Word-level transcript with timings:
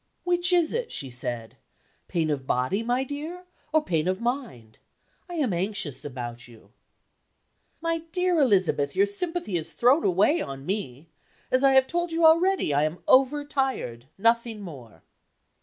"Which 0.23 0.51
is 0.51 0.73
it?" 0.73 0.91
she 0.91 1.11
said. 1.11 1.57
"Pain 2.07 2.31
of 2.31 2.47
body, 2.47 2.81
my 2.81 3.03
dear, 3.03 3.45
or 3.71 3.83
pain 3.83 4.07
of 4.07 4.19
mind? 4.19 4.79
I 5.29 5.35
am 5.35 5.53
anxious 5.53 6.03
about 6.03 6.47
you." 6.47 6.71
"My 7.81 7.99
dear 8.11 8.39
Elizabeth, 8.39 8.95
your 8.95 9.05
sympathy 9.05 9.57
is 9.57 9.73
thrown 9.73 10.03
away 10.03 10.41
on 10.41 10.65
me. 10.65 11.09
As 11.51 11.63
I 11.63 11.73
have 11.73 11.85
told 11.85 12.11
you 12.11 12.25
already, 12.25 12.73
I 12.73 12.83
am 12.83 13.03
over 13.07 13.45
tired 13.45 14.07
nothing 14.17 14.59
more." 14.61 15.03